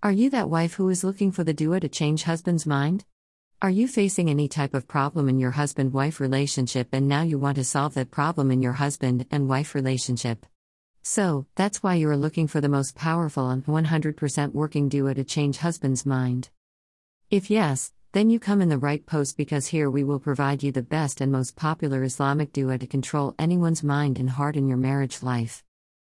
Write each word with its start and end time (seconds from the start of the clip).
Are 0.00 0.12
you 0.12 0.30
that 0.30 0.48
wife 0.48 0.74
who 0.74 0.88
is 0.90 1.02
looking 1.02 1.32
for 1.32 1.42
the 1.42 1.52
dua 1.52 1.80
to 1.80 1.88
change 1.88 2.22
husband's 2.22 2.64
mind? 2.64 3.04
Are 3.60 3.68
you 3.68 3.88
facing 3.88 4.30
any 4.30 4.46
type 4.46 4.72
of 4.72 4.86
problem 4.86 5.28
in 5.28 5.40
your 5.40 5.50
husband 5.50 5.92
wife 5.92 6.20
relationship 6.20 6.90
and 6.92 7.08
now 7.08 7.22
you 7.22 7.36
want 7.36 7.56
to 7.56 7.64
solve 7.64 7.94
that 7.94 8.12
problem 8.12 8.52
in 8.52 8.62
your 8.62 8.74
husband 8.74 9.26
and 9.32 9.48
wife 9.48 9.74
relationship? 9.74 10.46
So, 11.02 11.46
that's 11.56 11.82
why 11.82 11.96
you 11.96 12.08
are 12.10 12.16
looking 12.16 12.46
for 12.46 12.60
the 12.60 12.68
most 12.68 12.94
powerful 12.94 13.50
and 13.50 13.66
100% 13.66 14.52
working 14.52 14.88
dua 14.88 15.14
to 15.14 15.24
change 15.24 15.58
husband's 15.58 16.06
mind. 16.06 16.50
If 17.28 17.50
yes, 17.50 17.92
then 18.12 18.30
you 18.30 18.38
come 18.38 18.62
in 18.62 18.68
the 18.68 18.78
right 18.78 19.04
post 19.04 19.36
because 19.36 19.66
here 19.66 19.90
we 19.90 20.04
will 20.04 20.20
provide 20.20 20.62
you 20.62 20.70
the 20.70 20.80
best 20.80 21.20
and 21.20 21.32
most 21.32 21.56
popular 21.56 22.04
Islamic 22.04 22.52
dua 22.52 22.78
to 22.78 22.86
control 22.86 23.34
anyone's 23.36 23.82
mind 23.82 24.20
and 24.20 24.30
heart 24.30 24.54
in 24.54 24.68
your 24.68 24.78
marriage 24.78 25.24
life. 25.24 25.64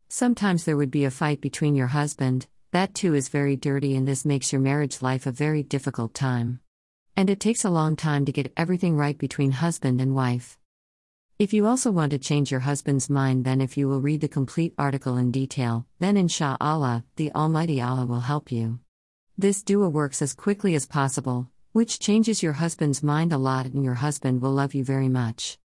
Sometimes 0.08 0.64
there 0.64 0.78
would 0.78 0.92
be 0.92 1.04
a 1.04 1.12
fight 1.12 1.42
between 1.42 1.76
your 1.76 1.88
husband, 1.88 2.48
that 2.72 2.94
too 2.94 3.14
is 3.14 3.28
very 3.28 3.58
dirty 3.58 3.96
and 3.96 4.08
this 4.08 4.24
makes 4.24 4.54
your 4.54 4.62
marriage 4.62 5.02
life 5.02 5.26
a 5.26 5.32
very 5.32 5.62
difficult 5.62 6.14
time. 6.14 6.62
And 7.18 7.30
it 7.30 7.42
takes 7.42 7.66
a 7.66 7.70
long 7.70 7.98
time 7.98 8.24
to 8.26 8.32
get 8.32 8.54
everything 8.56 8.96
right 8.96 9.18
between 9.18 9.52
husband 9.52 10.00
and 10.00 10.16
wife. 10.16 10.58
If 11.38 11.52
you 11.52 11.68
also 11.68 11.92
want 11.92 12.12
to 12.12 12.20
change 12.20 12.50
your 12.50 12.62
husband's 12.62 13.10
mind, 13.10 13.44
then 13.44 13.60
if 13.60 13.76
you 13.76 13.90
will 13.90 14.00
read 14.00 14.22
the 14.22 14.30
complete 14.30 14.74
article 14.78 15.18
in 15.18 15.32
detail, 15.32 15.86
then 16.00 16.16
insha'Allah, 16.16 17.04
the 17.18 17.32
Almighty 17.34 17.82
Allah 17.82 18.06
will 18.06 18.22
help 18.22 18.52
you. 18.52 18.80
This 19.38 19.64
dua 19.64 19.90
works 19.90 20.22
as 20.22 20.34
quickly 20.34 20.74
as 20.76 20.86
possible, 20.86 21.50
which 21.74 22.00
changes 22.00 22.42
your 22.44 22.54
husband's 22.54 23.04
mind 23.04 23.34
a 23.34 23.38
lot, 23.38 23.66
and 23.66 23.84
your 23.84 23.96
husband 23.96 24.42
will 24.42 24.52
love 24.52 24.74
you 24.74 24.86
very 24.86 25.10
much. 25.10 25.58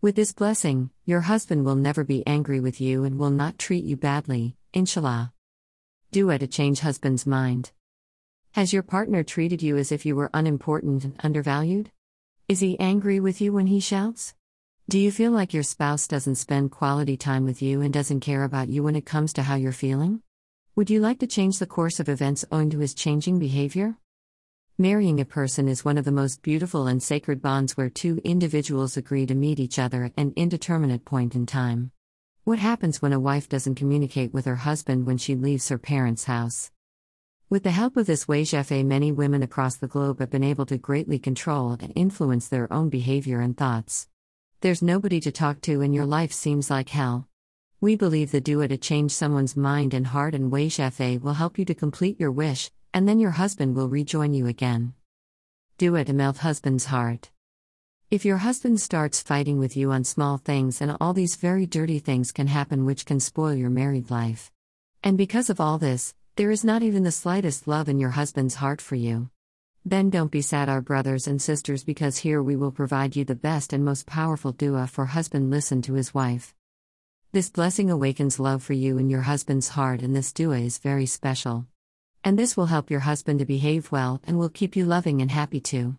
With 0.00 0.16
this 0.16 0.32
blessing, 0.32 0.90
your 1.06 1.22
husband 1.22 1.64
will 1.64 1.76
never 1.76 2.04
be 2.04 2.26
angry 2.26 2.60
with 2.60 2.80
you 2.80 3.02
and 3.04 3.18
will 3.18 3.30
not 3.30 3.58
treat 3.58 3.84
you 3.84 3.96
badly, 3.96 4.56
inshallah. 4.72 5.32
Dua 6.12 6.38
to 6.38 6.46
change 6.46 6.80
husband's 6.80 7.26
mind. 7.26 7.70
Has 8.50 8.70
your 8.70 8.82
partner 8.82 9.22
treated 9.22 9.62
you 9.62 9.78
as 9.78 9.90
if 9.90 10.04
you 10.04 10.14
were 10.14 10.28
unimportant 10.34 11.04
and 11.04 11.18
undervalued? 11.24 11.90
Is 12.48 12.60
he 12.60 12.78
angry 12.78 13.18
with 13.18 13.40
you 13.40 13.54
when 13.54 13.68
he 13.68 13.80
shouts? 13.80 14.34
Do 14.90 14.98
you 14.98 15.10
feel 15.10 15.32
like 15.32 15.54
your 15.54 15.62
spouse 15.62 16.06
doesn't 16.06 16.34
spend 16.34 16.70
quality 16.70 17.16
time 17.16 17.46
with 17.46 17.62
you 17.62 17.80
and 17.80 17.94
doesn't 17.94 18.20
care 18.20 18.44
about 18.44 18.68
you 18.68 18.82
when 18.82 18.94
it 18.94 19.06
comes 19.06 19.32
to 19.32 19.42
how 19.42 19.54
you're 19.54 19.72
feeling? 19.72 20.20
Would 20.76 20.90
you 20.90 21.00
like 21.00 21.18
to 21.20 21.26
change 21.26 21.58
the 21.58 21.64
course 21.64 21.98
of 21.98 22.10
events 22.10 22.44
owing 22.52 22.68
to 22.68 22.80
his 22.80 22.92
changing 22.92 23.38
behavior? 23.38 23.96
Marrying 24.76 25.18
a 25.18 25.24
person 25.24 25.66
is 25.66 25.82
one 25.82 25.96
of 25.96 26.04
the 26.04 26.12
most 26.12 26.42
beautiful 26.42 26.88
and 26.88 27.02
sacred 27.02 27.40
bonds 27.40 27.74
where 27.74 27.88
two 27.88 28.20
individuals 28.22 28.98
agree 28.98 29.24
to 29.24 29.34
meet 29.34 29.58
each 29.58 29.78
other 29.78 30.04
at 30.04 30.12
an 30.18 30.34
indeterminate 30.36 31.06
point 31.06 31.34
in 31.34 31.46
time. 31.46 31.90
What 32.44 32.58
happens 32.58 33.00
when 33.00 33.12
a 33.12 33.20
wife 33.20 33.48
doesn't 33.48 33.76
communicate 33.76 34.34
with 34.34 34.46
her 34.46 34.56
husband 34.56 35.06
when 35.06 35.16
she 35.16 35.36
leaves 35.36 35.68
her 35.68 35.78
parents' 35.78 36.24
house? 36.24 36.72
With 37.48 37.62
the 37.62 37.70
help 37.70 37.96
of 37.96 38.06
this 38.06 38.24
Wajefe, 38.24 38.84
many 38.84 39.12
women 39.12 39.44
across 39.44 39.76
the 39.76 39.86
globe 39.86 40.18
have 40.18 40.30
been 40.30 40.42
able 40.42 40.66
to 40.66 40.76
greatly 40.76 41.20
control 41.20 41.76
and 41.80 41.92
influence 41.94 42.48
their 42.48 42.72
own 42.72 42.88
behavior 42.88 43.40
and 43.40 43.56
thoughts. 43.56 44.08
There's 44.60 44.82
nobody 44.82 45.20
to 45.20 45.30
talk 45.30 45.60
to, 45.60 45.82
and 45.82 45.94
your 45.94 46.04
life 46.04 46.32
seems 46.32 46.68
like 46.68 46.88
hell. 46.88 47.28
We 47.80 47.94
believe 47.94 48.32
the 48.32 48.40
dua 48.40 48.66
to 48.66 48.76
change 48.76 49.12
someone's 49.12 49.56
mind 49.56 49.94
and 49.94 50.08
heart 50.08 50.34
and 50.34 50.50
Wajefe 50.50 51.20
will 51.22 51.34
help 51.34 51.60
you 51.60 51.64
to 51.66 51.76
complete 51.76 52.18
your 52.18 52.32
wish, 52.32 52.72
and 52.92 53.08
then 53.08 53.20
your 53.20 53.30
husband 53.30 53.76
will 53.76 53.88
rejoin 53.88 54.34
you 54.34 54.48
again. 54.48 54.94
Dua 55.78 56.04
to 56.06 56.12
melt 56.12 56.38
husband's 56.38 56.86
heart. 56.86 57.30
If 58.12 58.26
your 58.26 58.36
husband 58.36 58.78
starts 58.78 59.22
fighting 59.22 59.58
with 59.58 59.74
you 59.74 59.90
on 59.90 60.04
small 60.04 60.36
things 60.36 60.82
and 60.82 60.94
all 61.00 61.14
these 61.14 61.36
very 61.36 61.64
dirty 61.64 61.98
things 61.98 62.30
can 62.30 62.46
happen 62.46 62.84
which 62.84 63.06
can 63.06 63.20
spoil 63.20 63.54
your 63.54 63.70
married 63.70 64.10
life. 64.10 64.52
And 65.02 65.16
because 65.16 65.48
of 65.48 65.62
all 65.62 65.78
this, 65.78 66.14
there 66.36 66.50
is 66.50 66.62
not 66.62 66.82
even 66.82 67.04
the 67.04 67.10
slightest 67.10 67.66
love 67.66 67.88
in 67.88 67.98
your 67.98 68.10
husband's 68.10 68.56
heart 68.56 68.82
for 68.82 68.96
you. 68.96 69.30
Then 69.82 70.10
don't 70.10 70.30
be 70.30 70.42
sad, 70.42 70.68
our 70.68 70.82
brothers 70.82 71.26
and 71.26 71.40
sisters, 71.40 71.84
because 71.84 72.18
here 72.18 72.42
we 72.42 72.54
will 72.54 72.70
provide 72.70 73.16
you 73.16 73.24
the 73.24 73.34
best 73.34 73.72
and 73.72 73.82
most 73.82 74.04
powerful 74.04 74.52
dua 74.52 74.88
for 74.88 75.06
husband 75.06 75.50
listen 75.50 75.80
to 75.80 75.94
his 75.94 76.12
wife. 76.12 76.54
This 77.32 77.48
blessing 77.48 77.90
awakens 77.90 78.38
love 78.38 78.62
for 78.62 78.74
you 78.74 78.98
in 78.98 79.08
your 79.08 79.22
husband's 79.22 79.68
heart, 79.68 80.02
and 80.02 80.14
this 80.14 80.34
dua 80.34 80.58
is 80.58 80.76
very 80.76 81.06
special. 81.06 81.64
And 82.22 82.38
this 82.38 82.58
will 82.58 82.66
help 82.66 82.90
your 82.90 83.00
husband 83.00 83.38
to 83.38 83.46
behave 83.46 83.90
well 83.90 84.20
and 84.26 84.38
will 84.38 84.50
keep 84.50 84.76
you 84.76 84.84
loving 84.84 85.22
and 85.22 85.30
happy 85.30 85.60
too. 85.60 85.96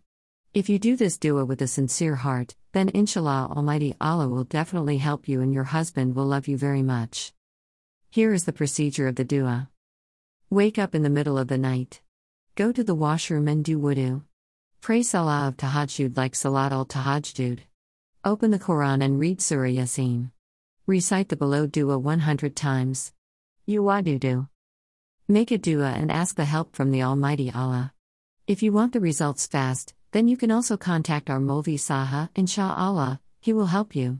If 0.53 0.69
you 0.69 0.77
do 0.77 0.95
this 0.95 1.17
dua 1.17 1.45
with 1.45 1.63
a 1.63 1.67
sincere 1.67 2.13
heart, 2.13 2.55
then 2.73 2.89
inshallah 2.89 3.51
Almighty 3.55 3.95
Allah 3.99 4.29
will 4.29 4.43
definitely 4.43 4.99
help 4.99 5.27
you 5.27 5.41
and 5.41 5.51
your 5.51 5.63
husband 5.63 6.15
will 6.15 6.27
love 6.27 6.47
you 6.47 6.57
very 6.59 6.83
much. 6.83 7.33
Here 8.11 8.31
is 8.31 8.43
the 8.43 8.53
procedure 8.53 9.07
of 9.07 9.15
the 9.15 9.23
dua. 9.23 9.71
Wake 10.51 10.77
up 10.77 10.93
in 10.93 11.01
the 11.01 11.09
middle 11.09 11.39
of 11.39 11.47
the 11.47 11.57
night. 11.57 12.01
Go 12.53 12.71
to 12.71 12.83
the 12.83 12.93
washroom 12.93 13.47
and 13.47 13.65
do 13.65 13.79
wudu. 13.79 14.21
Pray 14.79 15.01
Salah 15.01 15.47
of 15.47 15.57
Tahajjud 15.57 16.15
like 16.15 16.35
Salat 16.35 16.71
al 16.71 16.85
Tahajjud. 16.85 17.61
Open 18.23 18.51
the 18.51 18.59
Quran 18.59 19.03
and 19.03 19.19
read 19.19 19.41
Surah 19.41 19.69
Yasin. 19.69 20.29
Recite 20.85 21.29
the 21.29 21.35
below 21.35 21.65
dua 21.65 21.97
100 21.97 22.55
times. 22.55 23.11
Uwadudu. 23.67 24.47
Make 25.27 25.49
a 25.49 25.57
dua 25.57 25.93
and 25.93 26.11
ask 26.11 26.35
the 26.35 26.45
help 26.45 26.75
from 26.75 26.91
the 26.91 27.01
Almighty 27.01 27.51
Allah. 27.51 27.91
If 28.45 28.61
you 28.61 28.71
want 28.71 28.93
the 28.93 28.99
results 28.99 29.47
fast, 29.47 29.95
then 30.13 30.27
you 30.27 30.37
can 30.37 30.51
also 30.51 30.77
contact 30.77 31.29
our 31.29 31.39
Molvi 31.39 31.75
Saha, 31.75 32.29
inshallah, 32.35 33.19
he 33.41 33.51
will 33.51 33.65
help 33.65 33.95
you. 33.95 34.19